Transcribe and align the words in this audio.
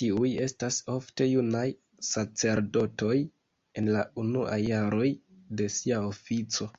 Tiuj 0.00 0.26
estas 0.46 0.80
ofte 0.96 1.28
junaj 1.30 1.64
sacerdotoj 2.10 3.16
en 3.80 3.92
la 3.98 4.06
unuaj 4.26 4.62
jaroj 4.70 5.12
de 5.64 5.74
sia 5.80 6.08
ofico. 6.14 6.74